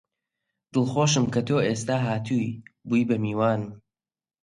دڵخۆشم 0.73 1.25
کە 1.33 1.41
تۆ 1.47 1.57
ئێستا 1.67 1.97
هاتووی 2.07 2.49
بووی 2.87 3.07
بە 3.09 3.15
میوانم 3.23 3.71